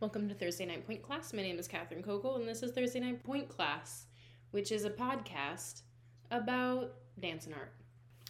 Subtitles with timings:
[0.00, 1.34] Welcome to Thursday Night Point Class.
[1.34, 4.06] My name is Catherine Kogel, and this is Thursday Night Point Class,
[4.50, 5.82] which is a podcast
[6.30, 7.74] about dance and art.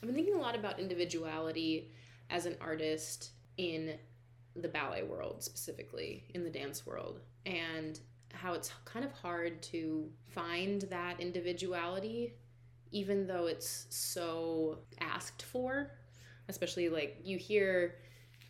[0.03, 1.93] I've been thinking a lot about individuality
[2.29, 3.95] as an artist in
[4.56, 8.00] the ballet world, specifically in the dance world, and
[8.32, 12.34] how it's kind of hard to find that individuality,
[12.91, 15.93] even though it's so asked for.
[16.48, 17.95] Especially like you hear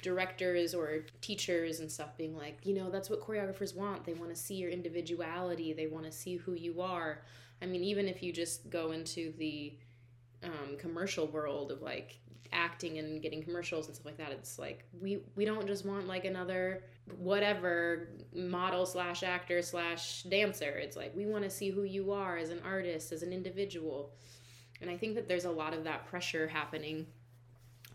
[0.02, 4.04] directors or teachers and stuff being like, you know, that's what choreographers want.
[4.04, 7.22] They want to see your individuality, they want to see who you are.
[7.62, 9.74] I mean, even if you just go into the
[10.42, 12.18] um, commercial world of like
[12.52, 16.06] acting and getting commercials and stuff like that, it's like we we don't just want
[16.06, 16.84] like another
[17.18, 20.70] whatever model slash actor slash dancer.
[20.70, 24.12] It's like we want to see who you are as an artist, as an individual.
[24.80, 27.06] And I think that there's a lot of that pressure happening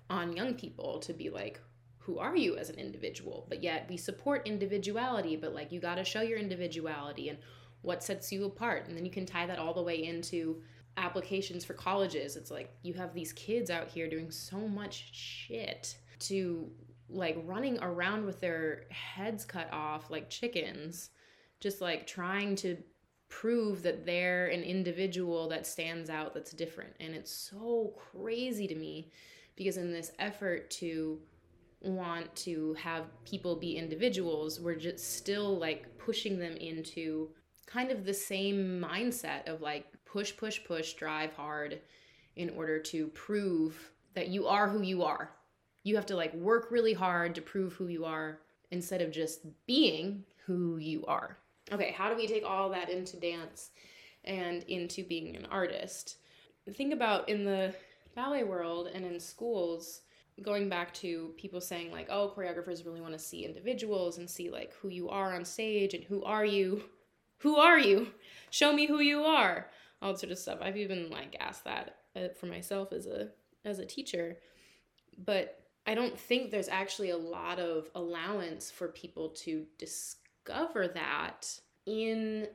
[0.09, 1.59] on young people to be like,
[2.05, 3.45] who are you as an individual?
[3.49, 7.39] But yet we support individuality, but like you got to show your individuality and
[7.81, 8.87] what sets you apart.
[8.87, 10.61] And then you can tie that all the way into
[10.97, 12.35] applications for colleges.
[12.35, 16.69] It's like you have these kids out here doing so much shit to
[17.09, 21.09] like running around with their heads cut off like chickens,
[21.59, 22.77] just like trying to
[23.29, 26.93] prove that they're an individual that stands out that's different.
[26.99, 29.11] And it's so crazy to me
[29.55, 31.19] because in this effort to
[31.85, 37.29] want to have people be individuals we're just still like pushing them into
[37.65, 41.81] kind of the same mindset of like push push push drive hard
[42.35, 45.31] in order to prove that you are who you are.
[45.83, 48.39] You have to like work really hard to prove who you are
[48.71, 51.37] instead of just being who you are.
[51.71, 53.71] Okay how do we take all that into dance
[54.23, 56.17] and into being an artist?
[56.73, 57.73] Think about in the
[58.15, 60.01] ballet world and in schools
[60.41, 64.49] going back to people saying like oh choreographers really want to see individuals and see
[64.49, 66.83] like who you are on stage and who are you
[67.39, 68.07] who are you?
[68.49, 69.69] Show me who you are.
[70.01, 70.59] All that sort of stuff.
[70.61, 73.29] I've even like asked that uh, for myself as a
[73.63, 74.37] as a teacher.
[75.17, 81.59] But i don't think there's actually a lot of allowance for people to discover that
[81.85, 82.47] in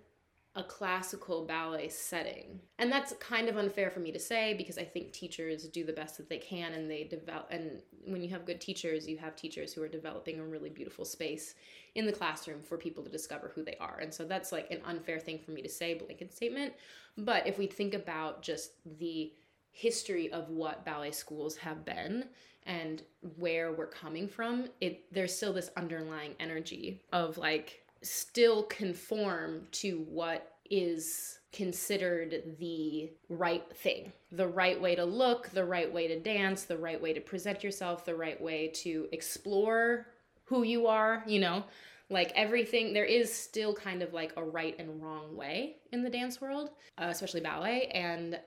[0.57, 2.59] a classical ballet setting.
[2.79, 5.93] And that's kind of unfair for me to say because I think teachers do the
[5.93, 9.37] best that they can and they develop and when you have good teachers, you have
[9.37, 11.55] teachers who are developing a really beautiful space
[11.95, 13.99] in the classroom for people to discover who they are.
[14.01, 16.73] And so that's like an unfair thing for me to say blanket statement,
[17.17, 19.33] but if we think about just the
[19.71, 22.25] history of what ballet schools have been
[22.65, 23.03] and
[23.37, 30.05] where we're coming from, it there's still this underlying energy of like still conform to
[30.09, 36.19] what is considered the right thing, the right way to look, the right way to
[36.19, 40.07] dance, the right way to present yourself, the right way to explore
[40.45, 41.65] who you are, you know?
[42.09, 46.11] Like everything, there is still kind of like a right and wrong way in the
[46.11, 47.87] dance world, uh, especially ballet.
[47.95, 48.39] And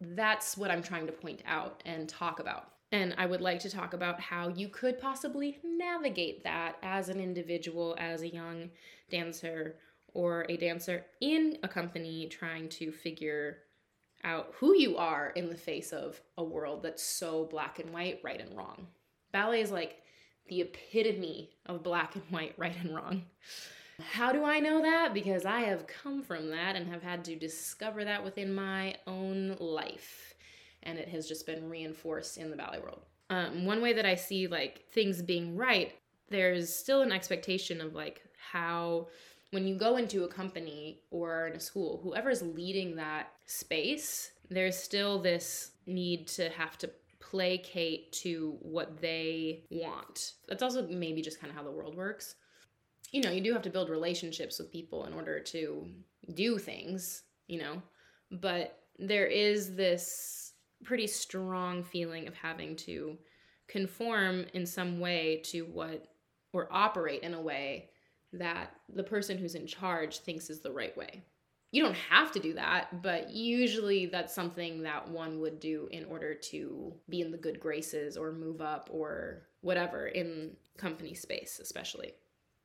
[0.00, 2.70] that's what I'm trying to point out and talk about.
[2.92, 7.20] And I would like to talk about how you could possibly navigate that as an
[7.20, 8.70] individual, as a young
[9.10, 9.76] dancer,
[10.12, 13.58] or a dancer in a company trying to figure
[14.24, 18.20] out who you are in the face of a world that's so black and white,
[18.22, 18.88] right and wrong.
[19.32, 20.02] Ballet is like
[20.48, 23.22] the epitome of black and white, right and wrong.
[24.00, 25.14] How do I know that?
[25.14, 29.56] Because I have come from that and have had to discover that within my own
[29.60, 30.34] life
[30.82, 33.02] and it has just been reinforced in the ballet world.
[33.28, 35.92] Um, one way that I see like things being right,
[36.28, 39.08] there's still an expectation of like how
[39.50, 44.76] when you go into a company or in a school, whoever's leading that space, there's
[44.76, 46.90] still this need to have to
[47.20, 50.32] placate to what they want.
[50.48, 52.36] That's also maybe just kind of how the world works.
[53.12, 55.86] You know, you do have to build relationships with people in order to
[56.34, 57.82] do things, you know,
[58.30, 60.39] but there is this
[60.84, 63.18] pretty strong feeling of having to
[63.68, 66.08] conform in some way to what
[66.52, 67.90] or operate in a way
[68.32, 71.22] that the person who's in charge thinks is the right way.
[71.72, 76.04] You don't have to do that, but usually that's something that one would do in
[76.06, 81.60] order to be in the good graces or move up or whatever in company space,
[81.62, 82.14] especially.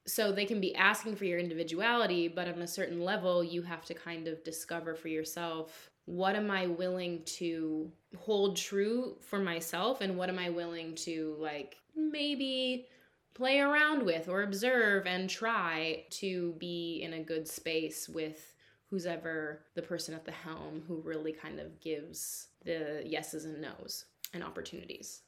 [0.07, 3.85] So they can be asking for your individuality, but on a certain level, you have
[3.85, 10.01] to kind of discover for yourself what am I willing to hold true for myself
[10.01, 12.87] and what am I willing to like maybe
[13.33, 18.53] play around with or observe and try to be in a good space with
[18.89, 23.61] who's ever the person at the helm who really kind of gives the yeses and
[23.61, 25.21] nos and opportunities.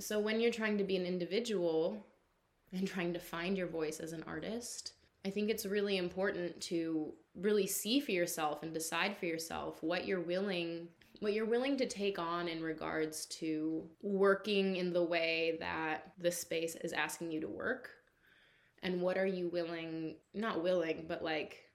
[0.00, 2.04] So when you're trying to be an individual
[2.72, 7.12] and trying to find your voice as an artist, I think it's really important to
[7.34, 10.88] really see for yourself and decide for yourself what you're willing
[11.20, 16.32] what you're willing to take on in regards to working in the way that the
[16.32, 17.90] space is asking you to work.
[18.82, 21.70] And what are you willing not willing but like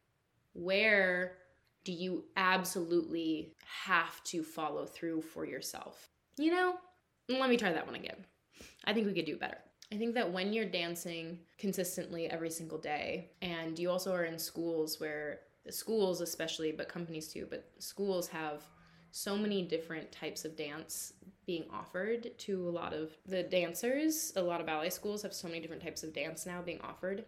[0.53, 1.38] where
[1.85, 3.53] do you absolutely
[3.85, 6.09] have to follow through for yourself?
[6.38, 6.75] You know
[7.29, 8.25] let me try that one again.
[8.85, 9.57] I think we could do better
[9.92, 14.38] I think that when you're dancing consistently every single day, and you also are in
[14.38, 15.39] schools where
[15.69, 18.63] schools, especially, but companies too, but schools have
[19.12, 21.13] so many different types of dance
[21.45, 24.34] being offered to a lot of the dancers.
[24.36, 27.25] A lot of ballet schools have so many different types of dance now being offered.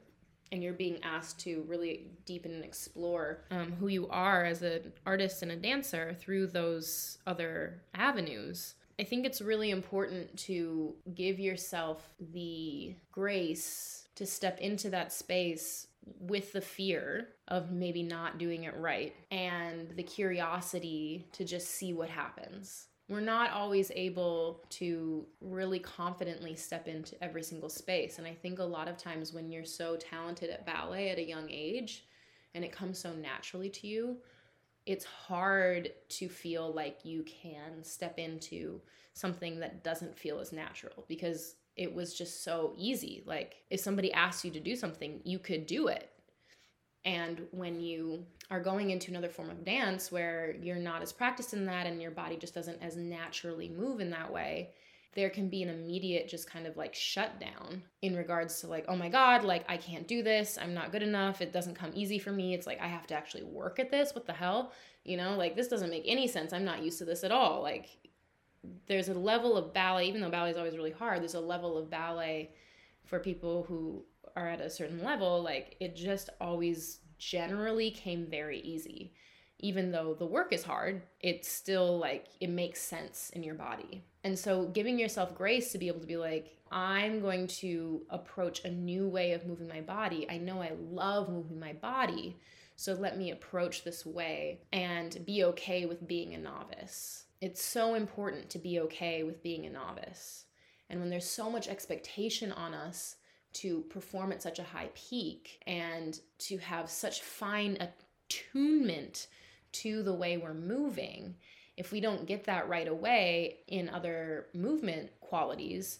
[0.52, 4.92] And you're being asked to really deepen and explore um, who you are as an
[5.06, 8.74] artist and a dancer through those other avenues.
[9.00, 15.88] I think it's really important to give yourself the grace to step into that space
[16.20, 21.94] with the fear of maybe not doing it right and the curiosity to just see
[21.94, 22.88] what happens.
[23.08, 28.18] We're not always able to really confidently step into every single space.
[28.18, 31.26] And I think a lot of times when you're so talented at ballet at a
[31.26, 32.06] young age
[32.54, 34.18] and it comes so naturally to you,
[34.90, 38.82] it's hard to feel like you can step into
[39.14, 43.22] something that doesn't feel as natural because it was just so easy.
[43.24, 46.10] Like if somebody asked you to do something, you could do it.
[47.06, 51.54] And when you are going into another form of dance where you're not as practiced
[51.54, 54.72] in that and your body just doesn't as naturally move in that way,
[55.16, 58.96] there can be an immediate just kind of like shutdown in regards to like oh
[58.96, 62.20] my god like i can't do this i'm not good enough it doesn't come easy
[62.20, 64.72] for me it's like i have to actually work at this what the hell?
[65.06, 67.62] You know like this doesn't make any sense i'm not used to this at all
[67.62, 67.90] like
[68.88, 71.78] there's a level of ballet even though ballet is always really hard there's a level
[71.78, 72.52] of ballet
[73.06, 74.04] for people who
[74.36, 79.14] are at a certain level like it just always generally came very easy
[79.60, 84.04] even though the work is hard, it's still like it makes sense in your body.
[84.24, 88.64] And so giving yourself grace to be able to be like, I'm going to approach
[88.64, 90.28] a new way of moving my body.
[90.30, 92.38] I know I love moving my body.
[92.76, 97.26] So let me approach this way and be okay with being a novice.
[97.42, 100.46] It's so important to be okay with being a novice.
[100.90, 103.16] And when there's so much expectation on us
[103.52, 107.78] to perform at such a high peak and to have such fine
[108.30, 109.28] attunement
[109.74, 111.36] to the way we're moving,
[111.78, 116.00] if we don't get that right away in other movement qualities,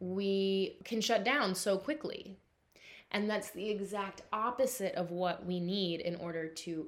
[0.00, 2.36] we can shut down so quickly.
[3.12, 6.86] And that's the exact opposite of what we need in order to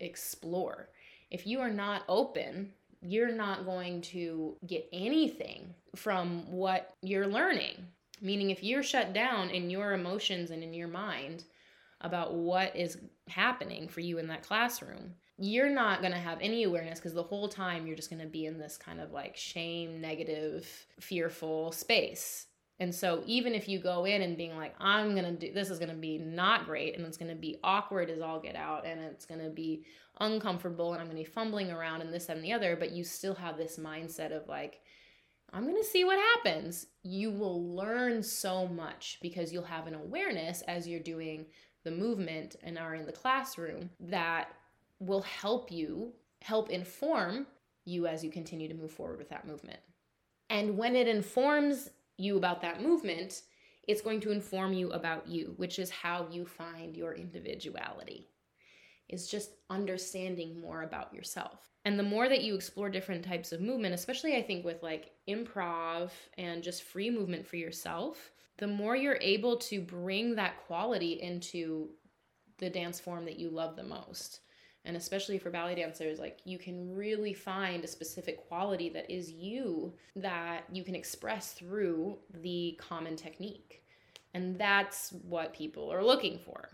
[0.00, 0.88] explore.
[1.30, 7.86] If you are not open, you're not going to get anything from what you're learning.
[8.20, 11.44] Meaning, if you're shut down in your emotions and in your mind
[12.00, 12.98] about what is
[13.28, 17.22] happening for you in that classroom, you're not going to have any awareness because the
[17.22, 20.68] whole time you're just going to be in this kind of like shame, negative,
[21.00, 22.46] fearful space.
[22.80, 25.70] And so even if you go in and being like, I'm going to do this
[25.70, 28.56] is going to be not great and it's going to be awkward as all get
[28.56, 29.84] out and it's going to be
[30.20, 33.04] uncomfortable and I'm going to be fumbling around and this and the other, but you
[33.04, 34.80] still have this mindset of like,
[35.52, 36.86] I'm going to see what happens.
[37.04, 41.46] You will learn so much because you'll have an awareness as you're doing
[41.84, 44.48] the movement and are in the classroom that
[45.00, 47.46] will help you, help inform
[47.84, 49.80] you as you continue to move forward with that movement.
[50.50, 53.42] And when it informs you about that movement,
[53.86, 58.28] it's going to inform you about you, which is how you find your individuality.
[59.08, 61.68] Is just understanding more about yourself.
[61.84, 65.10] And the more that you explore different types of movement, especially I think with like
[65.28, 71.20] improv and just free movement for yourself, the more you're able to bring that quality
[71.20, 71.90] into
[72.58, 74.40] the dance form that you love the most
[74.84, 79.30] and especially for ballet dancers like you can really find a specific quality that is
[79.30, 83.82] you that you can express through the common technique.
[84.34, 86.70] And that's what people are looking for.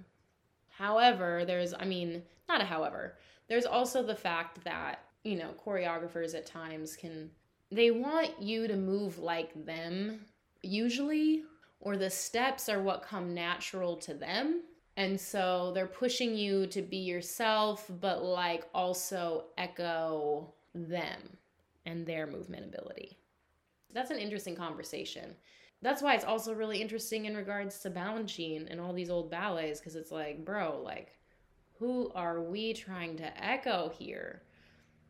[0.69, 6.35] However there's i mean not a however there's also the fact that you know choreographers
[6.35, 7.31] at times can
[7.71, 10.21] they want you to move like them
[10.63, 11.43] usually
[11.81, 14.63] or the steps are what come natural to them
[14.97, 21.37] and so they're pushing you to be yourself, but like also echo them
[21.87, 23.19] and their movement ability.
[23.93, 25.35] That's an interesting conversation.
[25.83, 29.81] That's why it's also really interesting in regards to Balanchine and all these old ballets,
[29.81, 31.19] because it's like, bro, like,
[31.79, 34.43] who are we trying to echo here?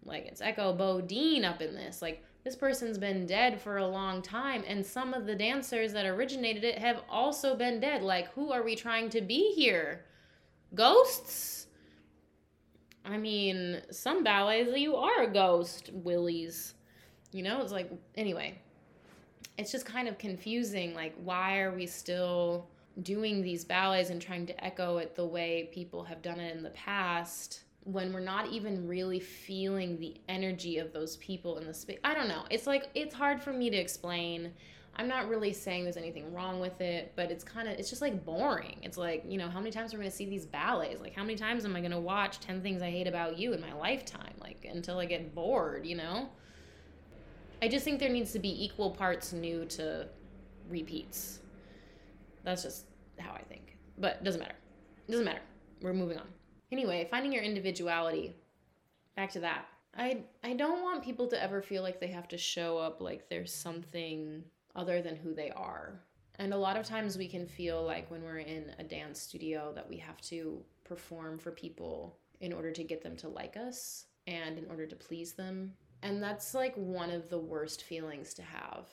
[0.04, 2.00] Like, it's Echo Bodine up in this.
[2.00, 6.06] Like, this person's been dead for a long time and some of the dancers that
[6.06, 10.04] originated it have also been dead like who are we trying to be here
[10.74, 11.66] Ghosts?
[13.04, 16.74] I mean, some ballets you are a ghost, Wilis.
[17.32, 18.58] You know, it's like anyway.
[19.58, 22.68] It's just kind of confusing like why are we still
[23.02, 26.62] doing these ballets and trying to echo it the way people have done it in
[26.62, 31.74] the past when we're not even really feeling the energy of those people in the
[31.74, 31.98] space.
[32.04, 32.44] I don't know.
[32.50, 34.52] It's like it's hard for me to explain.
[34.96, 38.02] I'm not really saying there's anything wrong with it, but it's kind of it's just
[38.02, 38.76] like boring.
[38.82, 41.00] It's like, you know, how many times are we going to see these ballets?
[41.00, 43.52] Like how many times am I going to watch 10 things I hate about you
[43.54, 46.28] in my lifetime like until I get bored, you know?
[47.62, 50.08] I just think there needs to be equal parts new to
[50.68, 51.40] repeats.
[52.42, 52.86] That's just
[53.18, 53.76] how I think.
[53.98, 54.56] But doesn't matter.
[55.06, 55.42] It doesn't matter.
[55.82, 56.26] We're moving on.
[56.72, 58.34] Anyway, finding your individuality.
[59.16, 59.66] Back to that.
[59.96, 63.28] I I don't want people to ever feel like they have to show up like
[63.28, 64.44] there's something
[64.76, 66.00] other than who they are.
[66.38, 69.72] And a lot of times we can feel like when we're in a dance studio
[69.74, 74.06] that we have to perform for people in order to get them to like us
[74.26, 75.74] and in order to please them.
[76.02, 78.88] And that's like one of the worst feelings to have.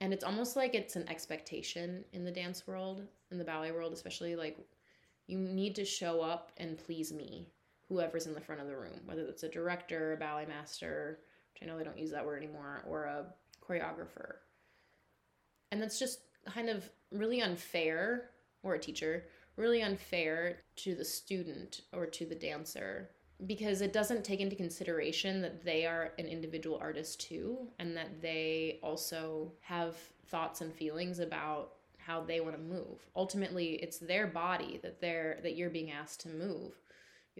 [0.00, 3.92] And it's almost like it's an expectation in the dance world, in the ballet world,
[3.92, 4.56] especially like
[5.30, 7.48] you need to show up and please me,
[7.88, 11.20] whoever's in the front of the room, whether it's a director, a ballet master,
[11.52, 13.26] which I know they don't use that word anymore, or a
[13.66, 14.36] choreographer.
[15.70, 18.30] And that's just kind of really unfair,
[18.62, 19.24] or a teacher,
[19.56, 23.10] really unfair to the student or to the dancer
[23.46, 28.20] because it doesn't take into consideration that they are an individual artist too and that
[28.20, 29.96] they also have
[30.26, 31.72] thoughts and feelings about
[32.10, 33.06] how they want to move.
[33.14, 36.72] Ultimately, it's their body that they're that you're being asked to move.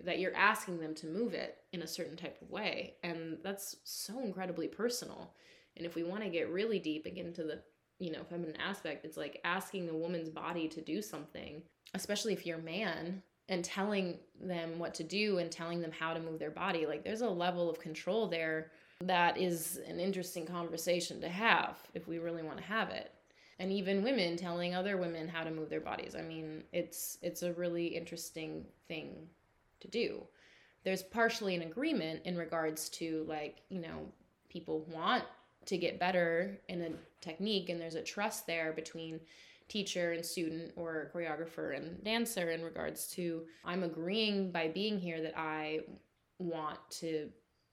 [0.05, 2.95] That you're asking them to move it in a certain type of way.
[3.03, 5.35] And that's so incredibly personal.
[5.77, 7.63] And if we want to get really deep and get into the,
[7.99, 11.63] you know, feminine aspect, it's like asking a woman's body to do something,
[11.95, 16.15] especially if you're a man, and telling them what to do and telling them how
[16.15, 16.87] to move their body.
[16.87, 18.71] Like there's a level of control there
[19.03, 23.13] that is an interesting conversation to have if we really want to have it
[23.61, 26.17] and even women telling other women how to move their bodies.
[26.19, 29.29] I mean, it's it's a really interesting thing
[29.81, 30.23] to do.
[30.83, 34.09] There's partially an agreement in regards to like, you know,
[34.49, 35.25] people want
[35.67, 36.91] to get better in a
[37.21, 39.21] technique and there's a trust there between
[39.69, 45.21] teacher and student or choreographer and dancer in regards to I'm agreeing by being here
[45.21, 45.81] that I
[46.39, 47.29] want to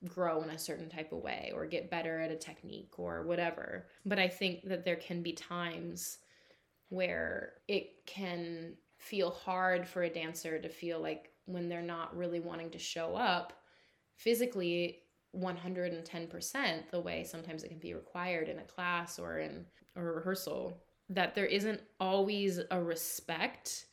[0.07, 3.87] grow in a certain type of way or get better at a technique or whatever.
[4.05, 6.19] But I think that there can be times
[6.89, 12.39] where it can feel hard for a dancer to feel like when they're not really
[12.39, 13.53] wanting to show up
[14.15, 14.99] physically
[15.35, 20.81] 110% the way sometimes it can be required in a class or in a rehearsal
[21.09, 23.85] that there isn't always a respect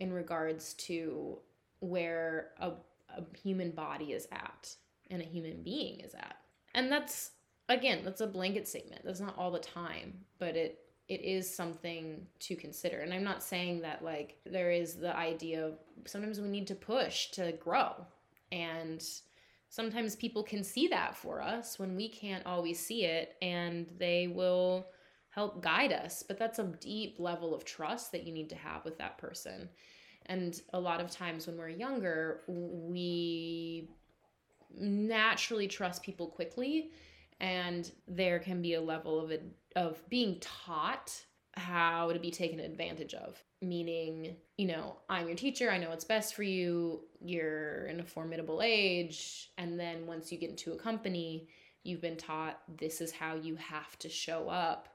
[0.00, 1.38] in regards to
[1.80, 2.72] where a,
[3.16, 4.74] a human body is at
[5.12, 6.36] and a human being is at.
[6.74, 7.32] And that's
[7.68, 9.02] again, that's a blanket statement.
[9.04, 13.00] That's not all the time, but it it is something to consider.
[13.00, 15.74] And I'm not saying that like there is the idea of
[16.06, 17.92] sometimes we need to push to grow.
[18.50, 19.04] And
[19.68, 24.28] sometimes people can see that for us when we can't always see it and they
[24.28, 24.86] will
[25.30, 26.22] help guide us.
[26.26, 29.68] But that's a deep level of trust that you need to have with that person.
[30.26, 33.88] And a lot of times when we're younger, we
[34.78, 36.90] naturally trust people quickly
[37.40, 41.12] and there can be a level of it, of being taught
[41.54, 43.42] how to be taken advantage of.
[43.60, 48.04] Meaning you know i'm your teacher i know what's best for you you're in a
[48.04, 51.48] formidable age and then once you get into a company
[51.84, 54.88] you've been taught this is how you have to show up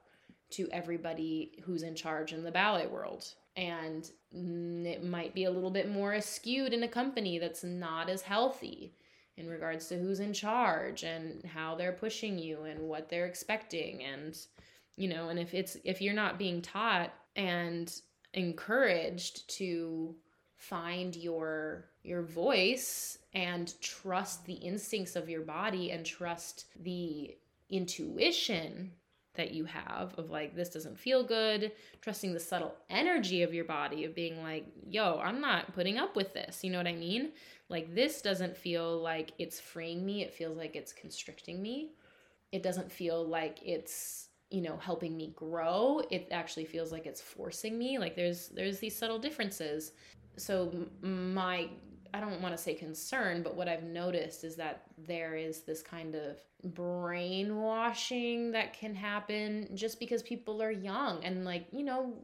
[0.50, 3.26] to everybody who's in charge in the ballet world.
[3.56, 8.22] And it might be a little bit more skewed in a company that's not as
[8.22, 8.94] healthy
[9.38, 14.02] in regards to who's in charge and how they're pushing you and what they're expecting
[14.02, 14.36] and
[14.96, 18.00] you know and if it's if you're not being taught and
[18.34, 20.14] encouraged to
[20.56, 27.36] find your your voice and trust the instincts of your body and trust the
[27.70, 28.90] intuition
[29.38, 33.64] that you have of like this doesn't feel good trusting the subtle energy of your
[33.64, 36.94] body of being like yo i'm not putting up with this you know what i
[36.94, 37.30] mean?
[37.68, 41.90] Like this doesn't feel like it's freeing me it feels like it's constricting me.
[42.50, 47.20] It doesn't feel like it's you know helping me grow it actually feels like it's
[47.20, 49.92] forcing me like there's there's these subtle differences.
[50.36, 51.68] So my
[52.14, 55.82] I don't want to say concern, but what I've noticed is that there is this
[55.82, 62.14] kind of brainwashing that can happen just because people are young and like, you know,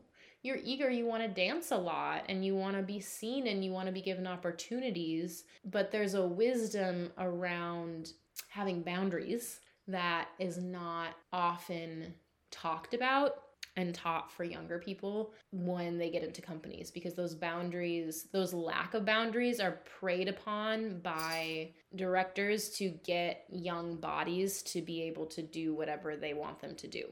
[0.42, 3.64] you're eager, you want to dance a lot and you want to be seen and
[3.64, 8.12] you want to be given opportunities, but there's a wisdom around
[8.48, 12.14] having boundaries that is not often
[12.50, 13.36] talked about
[13.76, 18.94] and taught for younger people when they get into companies because those boundaries, those lack
[18.94, 25.42] of boundaries, are preyed upon by directors to get young bodies to be able to
[25.42, 27.04] do whatever they want them to do,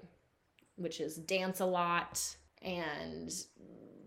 [0.76, 3.32] which is dance a lot and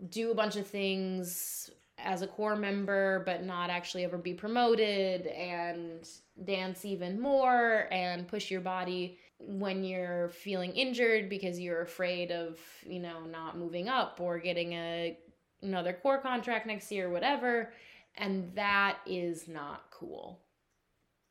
[0.08, 5.26] do a bunch of things as a corps member but not actually ever be promoted
[5.28, 6.08] and
[6.44, 12.58] dance even more and push your body when you're feeling injured because you're afraid of,
[12.84, 15.18] you know, not moving up or getting a
[15.62, 17.72] another corps contract next year or whatever
[18.18, 20.38] and that is not cool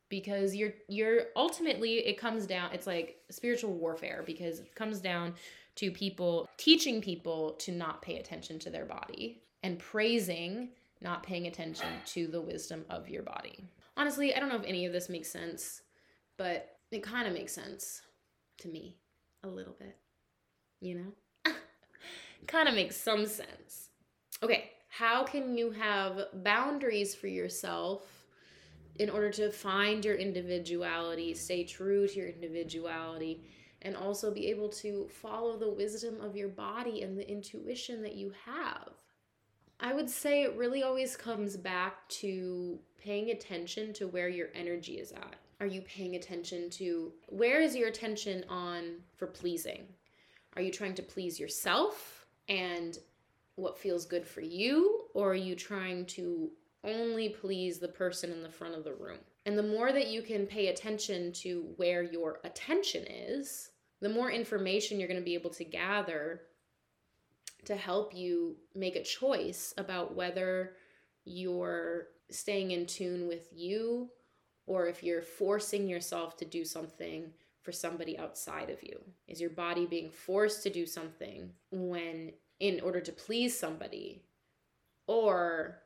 [0.08, 5.32] because you're you're ultimately it comes down it's like spiritual warfare because it comes down
[5.76, 10.68] to people teaching people to not pay attention to their body and praising
[11.00, 13.64] not paying attention to the wisdom of your body.
[13.96, 15.82] Honestly, I don't know if any of this makes sense,
[16.36, 18.02] but it kind of makes sense
[18.58, 18.96] to me
[19.42, 19.96] a little bit.
[20.80, 20.94] You
[21.44, 21.52] know?
[22.46, 23.90] kind of makes some sense.
[24.42, 28.02] Okay, how can you have boundaries for yourself
[28.98, 33.42] in order to find your individuality, stay true to your individuality,
[33.82, 38.14] and also be able to follow the wisdom of your body and the intuition that
[38.14, 38.90] you have?
[39.78, 44.94] I would say it really always comes back to paying attention to where your energy
[44.94, 45.36] is at.
[45.58, 49.86] Are you paying attention to where is your attention on for pleasing?
[50.54, 52.98] Are you trying to please yourself and
[53.54, 55.04] what feels good for you?
[55.14, 56.50] Or are you trying to
[56.84, 59.18] only please the person in the front of the room?
[59.46, 63.70] And the more that you can pay attention to where your attention is,
[64.00, 66.42] the more information you're going to be able to gather
[67.64, 70.74] to help you make a choice about whether
[71.24, 74.10] you're staying in tune with you
[74.76, 79.00] or if you're forcing yourself to do something for somebody outside of you.
[79.26, 84.22] Is your body being forced to do something when in order to please somebody?
[85.06, 85.78] Or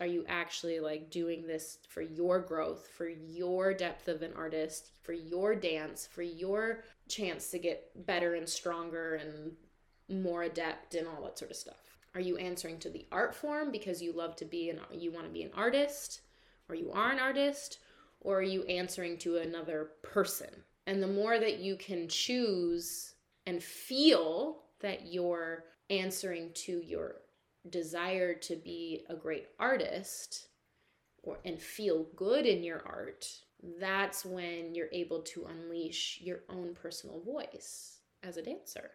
[0.00, 4.90] are you actually like doing this for your growth, for your depth of an artist,
[5.04, 9.52] for your dance, for your chance to get better and stronger and
[10.22, 11.98] more adept and all that sort of stuff?
[12.16, 15.26] Are you answering to the art form because you love to be an you want
[15.26, 16.20] to be an artist
[16.68, 17.78] or you are an artist
[18.24, 20.50] or are you answering to another person?
[20.86, 23.14] And the more that you can choose
[23.46, 27.16] and feel that you're answering to your
[27.70, 30.48] desire to be a great artist
[31.22, 33.26] or and feel good in your art,
[33.78, 38.90] that's when you're able to unleash your own personal voice as a dancer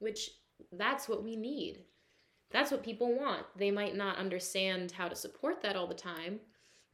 [0.00, 0.30] which
[0.72, 1.84] that's what we need.
[2.50, 3.46] That's what people want.
[3.56, 6.40] They might not understand how to support that all the time.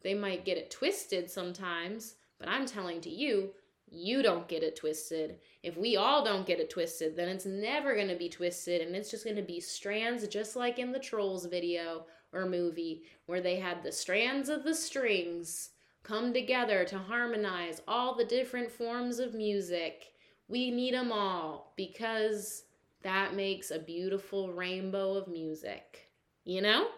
[0.03, 3.51] They might get it twisted sometimes, but I'm telling to you,
[3.89, 5.39] you don't get it twisted.
[5.63, 8.97] If we all don't get it twisted, then it's never going to be twisted and
[8.97, 13.41] it's just going to be strands just like in the Trolls video or movie where
[13.41, 15.71] they had the strands of the strings
[16.03, 20.13] come together to harmonize all the different forms of music.
[20.49, 22.65] We need them all because
[23.03, 26.09] that makes a beautiful rainbow of music,
[26.45, 26.89] you know?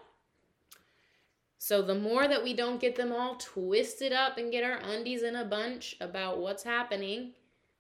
[1.59, 5.23] So the more that we don't get them all twisted up and get our undies
[5.23, 7.33] in a bunch about what's happening,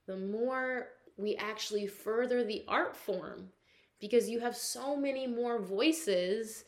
[0.06, 3.48] the more we actually further the art form
[4.00, 6.64] because you have so many more voices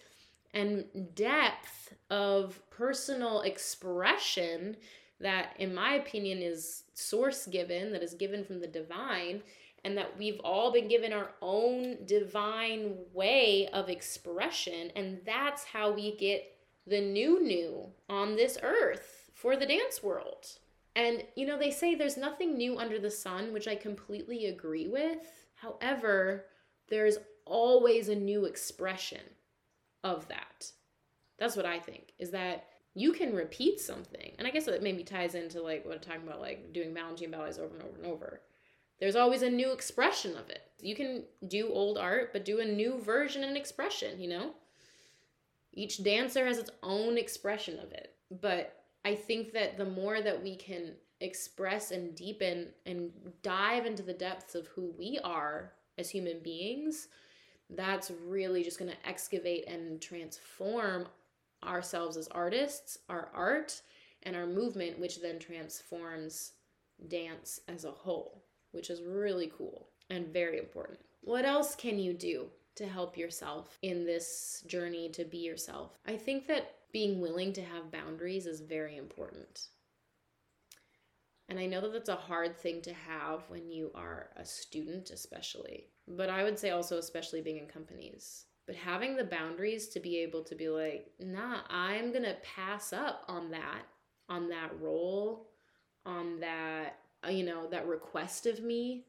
[0.54, 4.76] and depth of personal expression
[5.20, 9.42] that in my opinion is source given that is given from the divine
[9.84, 14.90] and that we've all been given our own divine way of expression.
[14.94, 20.46] And that's how we get the new new on this earth for the dance world.
[20.96, 24.88] And, you know, they say there's nothing new under the sun, which I completely agree
[24.88, 25.48] with.
[25.54, 26.46] However,
[26.88, 29.20] there's always a new expression
[30.02, 30.72] of that.
[31.38, 34.32] That's what I think, is that you can repeat something.
[34.38, 37.30] And I guess it maybe ties into like what I'm talking about, like doing Balanchine
[37.30, 38.40] ballets over and over and over
[39.00, 40.62] there's always a new expression of it.
[40.80, 44.50] You can do old art, but do a new version and expression, you know?
[45.72, 48.14] Each dancer has its own expression of it.
[48.40, 53.10] But I think that the more that we can express and deepen and
[53.42, 57.08] dive into the depths of who we are as human beings,
[57.70, 61.06] that's really just going to excavate and transform
[61.64, 63.82] ourselves as artists, our art,
[64.22, 66.52] and our movement, which then transforms
[67.08, 70.98] dance as a whole which is really cool and very important.
[71.22, 75.98] What else can you do to help yourself in this journey to be yourself.
[76.06, 79.68] I think that being willing to have boundaries is very important.
[81.48, 85.10] And I know that that's a hard thing to have when you are a student,
[85.10, 85.88] especially.
[86.06, 88.44] But I would say also, especially being in companies.
[88.66, 92.92] But having the boundaries to be able to be like, nah, I'm going to pass
[92.92, 93.82] up on that,
[94.28, 95.48] on that role,
[96.06, 99.06] on that, you know, that request of me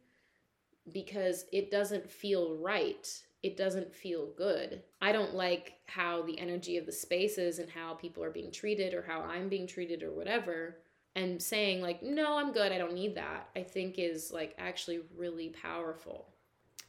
[0.91, 3.07] because it doesn't feel right.
[3.43, 4.83] It doesn't feel good.
[5.01, 8.51] I don't like how the energy of the space is and how people are being
[8.51, 10.77] treated or how I'm being treated or whatever
[11.15, 15.01] and saying like no i'm good i don't need that i think is like actually
[15.15, 16.27] really powerful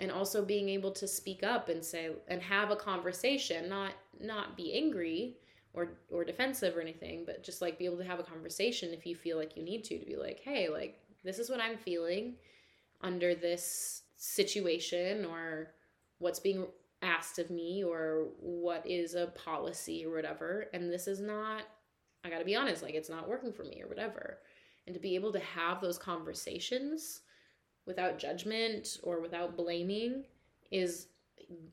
[0.00, 4.56] and also being able to speak up and say and have a conversation not not
[4.56, 5.36] be angry
[5.74, 9.06] or or defensive or anything but just like be able to have a conversation if
[9.06, 11.76] you feel like you need to to be like hey like this is what i'm
[11.76, 12.34] feeling
[13.00, 15.72] under this situation or
[16.22, 16.66] what's being
[17.02, 21.64] asked of me or what is a policy or whatever and this is not
[22.24, 24.38] I got to be honest, like it's not working for me or whatever.
[24.86, 27.20] And to be able to have those conversations
[27.86, 30.24] without judgment or without blaming
[30.70, 31.08] is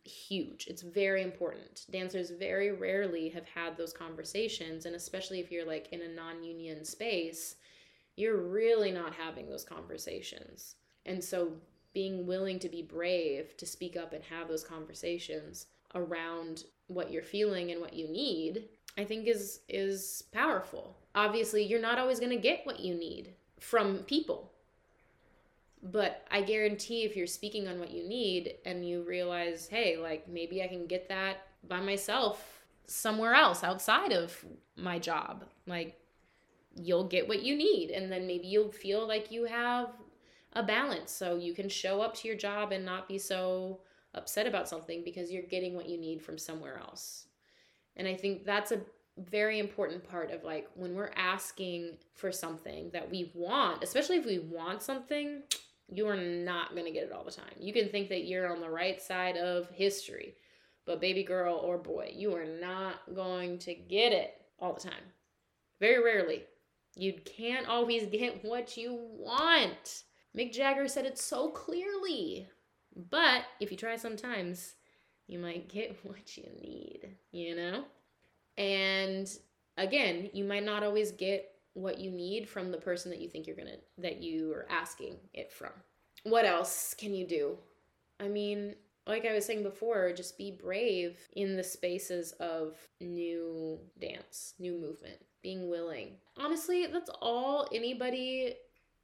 [0.03, 0.67] huge.
[0.67, 1.85] It's very important.
[1.91, 4.85] Dancers very rarely have had those conversations.
[4.85, 7.55] And especially if you're like in a non union space,
[8.15, 10.75] you're really not having those conversations.
[11.05, 11.53] And so
[11.93, 17.23] being willing to be brave to speak up and have those conversations around what you're
[17.23, 20.97] feeling and what you need I think is is powerful.
[21.15, 24.51] Obviously, you're not always going to get what you need from people.
[25.81, 30.27] But I guarantee if you're speaking on what you need and you realize, hey, like
[30.27, 34.43] maybe I can get that by myself somewhere else outside of
[34.75, 35.97] my job, like
[36.75, 37.91] you'll get what you need.
[37.91, 39.91] And then maybe you'll feel like you have
[40.53, 43.81] a balance so you can show up to your job and not be so
[44.13, 47.27] upset about something because you're getting what you need from somewhere else.
[47.95, 48.81] And I think that's a
[49.17, 54.25] very important part of like when we're asking for something that we want, especially if
[54.25, 55.43] we want something,
[55.91, 57.53] you are not going to get it all the time.
[57.59, 60.35] You can think that you're on the right side of history,
[60.85, 65.03] but baby girl or boy, you are not going to get it all the time.
[65.79, 66.43] Very rarely.
[66.95, 70.03] You can't always get what you want.
[70.39, 72.47] Mick Jagger said it so clearly.
[73.09, 74.75] But if you try sometimes,
[75.27, 77.83] you might get what you need, you know?
[78.57, 79.29] And
[79.77, 83.47] again, you might not always get what you need from the person that you think
[83.47, 85.71] you're to that you are asking it from.
[86.23, 87.57] What else can you do?
[88.19, 88.75] I mean,
[89.07, 94.73] like I was saying before, just be brave in the spaces of new dance, new
[94.73, 96.15] movement, being willing.
[96.37, 98.55] Honestly, that's all anybody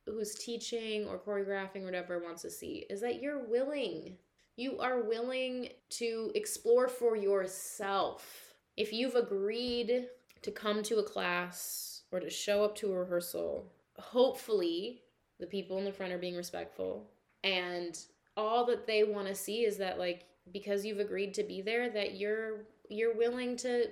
[0.06, 4.18] who's teaching or choreographing or whatever wants to see is that you're willing.
[4.56, 8.54] You are willing to explore for yourself.
[8.78, 10.08] If you've agreed
[10.42, 15.02] to come to a class or to show up to a rehearsal, hopefully
[15.40, 17.10] the people in the front are being respectful.
[17.44, 17.98] And
[18.38, 21.90] all that they want to see is that like because you've agreed to be there
[21.90, 23.86] that you're you're willing to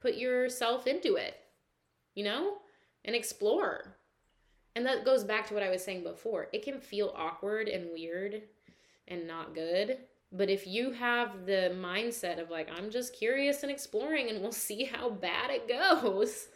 [0.00, 1.36] put yourself into it
[2.14, 2.58] you know
[3.04, 3.95] and explore
[4.76, 7.90] and that goes back to what i was saying before it can feel awkward and
[7.92, 8.42] weird
[9.08, 9.98] and not good.
[10.32, 14.52] But if you have the mindset of like, I'm just curious and exploring and we'll
[14.68, 16.48] see how bad it goes,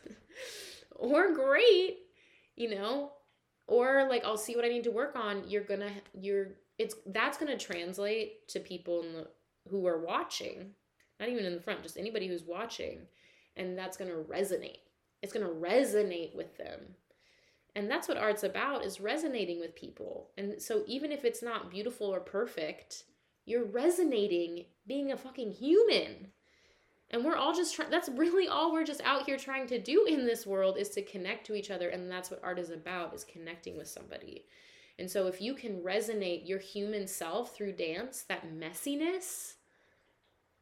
[0.96, 1.98] or great,
[2.56, 3.12] you know,
[3.66, 7.38] or like I'll see what I need to work on, you're gonna, you're, it's, that's
[7.38, 9.28] gonna translate to people in the,
[9.68, 10.70] who are watching,
[11.20, 13.00] not even in the front, just anybody who's watching,
[13.56, 14.78] and that's gonna resonate.
[15.22, 16.80] It's gonna resonate with them
[17.74, 20.30] and that's what art's about is resonating with people.
[20.36, 23.04] And so even if it's not beautiful or perfect,
[23.44, 26.28] you're resonating being a fucking human.
[27.10, 30.06] And we're all just trying, that's really all we're just out here trying to do
[30.06, 31.88] in this world is to connect to each other.
[31.88, 34.46] And that's what art is about, is connecting with somebody.
[34.98, 39.54] And so if you can resonate your human self through dance, that messiness,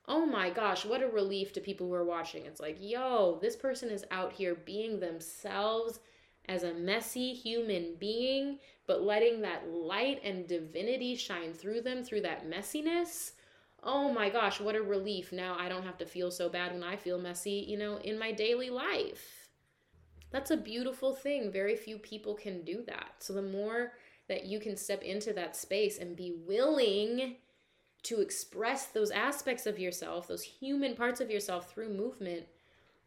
[0.06, 2.46] oh my gosh, what a relief to people who are watching.
[2.46, 6.00] It's like, yo, this person is out here being themselves
[6.48, 12.22] as a messy human being, but letting that light and divinity shine through them through
[12.22, 13.32] that messiness.
[13.82, 15.30] Oh my gosh, what a relief.
[15.30, 18.18] Now I don't have to feel so bad when I feel messy, you know, in
[18.18, 19.48] my daily life.
[20.30, 21.52] That's a beautiful thing.
[21.52, 23.14] Very few people can do that.
[23.20, 23.92] So the more
[24.28, 27.36] that you can step into that space and be willing
[28.04, 32.44] to express those aspects of yourself, those human parts of yourself through movement,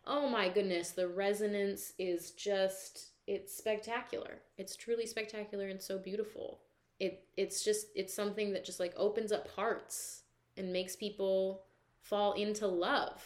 [0.06, 4.40] oh my goodness, the resonance is just it's spectacular.
[4.58, 6.60] It's truly spectacular and so beautiful.
[7.00, 10.24] It it's just it's something that just like opens up hearts.
[10.58, 11.64] and makes people
[12.02, 13.24] fall into love,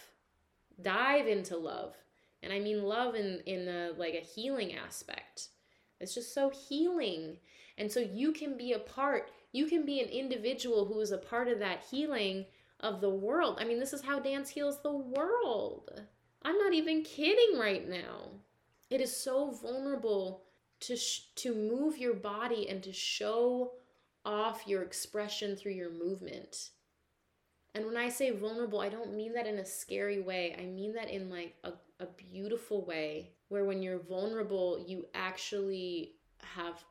[0.81, 1.95] dive into love.
[2.43, 5.49] And I mean love in in a, like a healing aspect.
[5.99, 7.37] It's just so healing.
[7.77, 11.17] And so you can be a part, you can be an individual who is a
[11.17, 12.45] part of that healing
[12.79, 13.57] of the world.
[13.59, 16.03] I mean, this is how dance heals the world.
[16.43, 18.31] I'm not even kidding right now.
[18.89, 20.43] It is so vulnerable
[20.81, 23.73] to sh- to move your body and to show
[24.23, 26.71] off your expression through your movement.
[27.73, 30.55] And when I say vulnerable, I don't mean that in a scary way.
[30.57, 36.13] I mean that in like a, a beautiful way where when you're vulnerable, you actually
[36.39, 36.83] have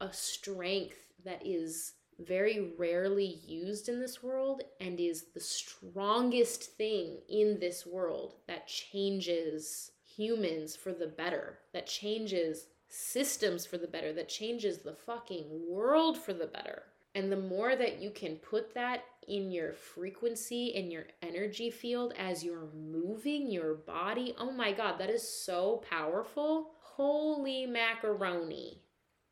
[0.00, 7.18] a strength that is very rarely used in this world and is the strongest thing
[7.28, 14.12] in this world that changes humans for the better, that changes systems for the better,
[14.12, 16.82] that changes the fucking world for the better.
[17.14, 22.14] And the more that you can put that in your frequency, in your energy field
[22.16, 26.70] as you're moving your body, oh my God, that is so powerful.
[26.80, 28.82] Holy macaroni,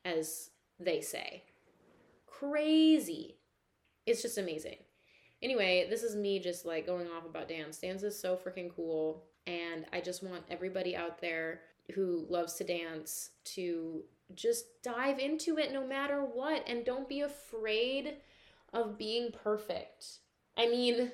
[0.04, 1.44] as they say.
[2.26, 3.36] Crazy.
[4.06, 4.78] It's just amazing.
[5.40, 7.78] Anyway, this is me just like going off about dance.
[7.78, 9.24] Dance is so freaking cool.
[9.48, 11.62] And I just want everybody out there
[11.94, 17.22] who loves to dance to just dive into it no matter what and don't be
[17.22, 18.16] afraid
[18.74, 20.18] of being perfect.
[20.54, 21.10] I mean,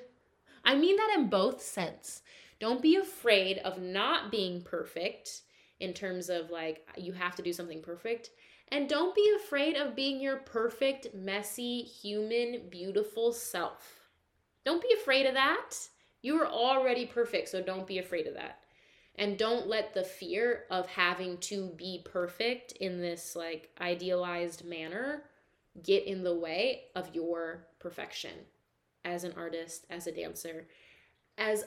[0.65, 2.23] I mean that in both sense.
[2.59, 5.43] Don't be afraid of not being perfect
[5.79, 8.31] in terms of like you have to do something perfect.
[8.67, 14.01] And don't be afraid of being your perfect, messy, human, beautiful self.
[14.65, 15.71] Don't be afraid of that.
[16.25, 18.61] You are already perfect, so don't be afraid of that.
[19.13, 25.25] And don't let the fear of having to be perfect in this like idealized manner
[25.83, 28.31] get in the way of your perfection
[29.03, 30.65] as an artist as a dancer
[31.37, 31.65] as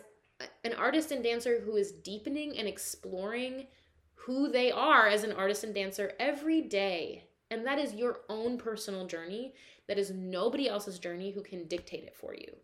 [0.64, 3.68] an artist and dancer who is deepening and exploring
[4.16, 7.28] who they are as an artist and dancer every day.
[7.52, 9.54] And that is your own personal journey.
[9.86, 12.56] That is nobody else's journey who can dictate it for you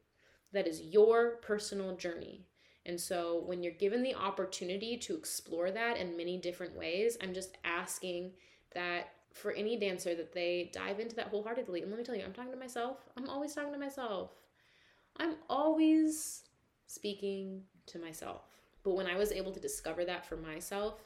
[0.54, 2.46] that is your personal journey
[2.86, 7.32] and so when you're given the opportunity to explore that in many different ways, I'm
[7.32, 8.32] just asking
[8.74, 11.82] that for any dancer that they dive into that wholeheartedly.
[11.82, 12.98] And let me tell you, I'm talking to myself.
[13.16, 14.32] I'm always talking to myself.
[15.16, 16.42] I'm always
[16.86, 18.42] speaking to myself.
[18.82, 21.02] But when I was able to discover that for myself,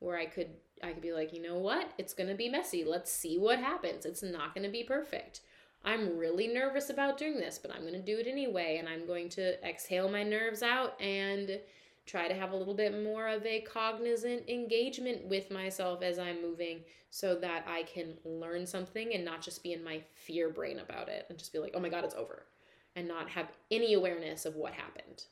[0.00, 0.50] where I could
[0.82, 1.92] I could be like, you know what?
[1.96, 2.84] It's going to be messy.
[2.84, 4.04] Let's see what happens.
[4.04, 5.40] It's not going to be perfect.
[5.84, 8.78] I'm really nervous about doing this, but I'm going to do it anyway.
[8.78, 11.60] And I'm going to exhale my nerves out and
[12.06, 16.42] try to have a little bit more of a cognizant engagement with myself as I'm
[16.42, 20.80] moving so that I can learn something and not just be in my fear brain
[20.80, 22.44] about it and just be like, oh my God, it's over,
[22.96, 25.24] and not have any awareness of what happened.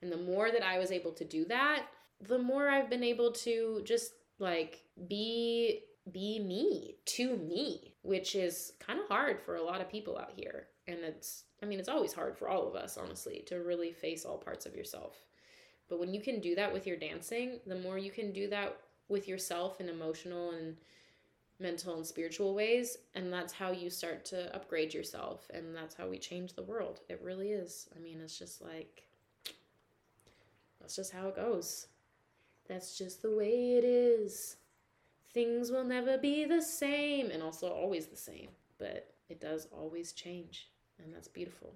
[0.00, 1.86] And the more that I was able to do that,
[2.20, 8.74] the more I've been able to just like be be me to me, which is
[8.78, 10.66] kind of hard for a lot of people out here.
[10.86, 14.26] And it's, I mean, it's always hard for all of us, honestly, to really face
[14.26, 15.16] all parts of yourself.
[15.88, 18.76] But when you can do that with your dancing, the more you can do that
[19.08, 20.76] with yourself in emotional and
[21.58, 22.98] mental and spiritual ways.
[23.14, 25.50] And that's how you start to upgrade yourself.
[25.54, 27.00] And that's how we change the world.
[27.08, 27.88] It really is.
[27.96, 29.06] I mean, it's just like,
[30.78, 31.86] that's just how it goes.
[32.68, 34.56] That's just the way it is
[35.34, 40.12] things will never be the same and also always the same, but it does always
[40.12, 40.70] change,
[41.02, 41.74] and that's beautiful.